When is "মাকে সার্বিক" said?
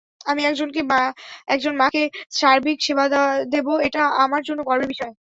1.81-2.77